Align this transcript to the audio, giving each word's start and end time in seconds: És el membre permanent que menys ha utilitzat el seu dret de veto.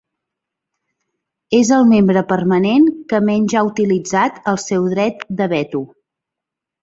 És 1.57 1.69
el 1.75 1.83
membre 1.89 2.23
permanent 2.31 2.87
que 3.13 3.19
menys 3.27 3.55
ha 3.55 3.63
utilitzat 3.69 4.41
el 4.53 4.59
seu 4.65 4.87
dret 4.95 5.21
de 5.43 5.49
veto. 5.55 5.83